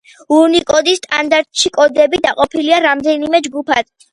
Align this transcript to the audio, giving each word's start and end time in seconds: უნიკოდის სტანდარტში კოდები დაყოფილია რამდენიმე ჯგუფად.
უნიკოდის 0.35 0.99
სტანდარტში 1.01 1.73
კოდები 1.77 2.23
დაყოფილია 2.27 2.83
რამდენიმე 2.89 3.47
ჯგუფად. 3.51 3.93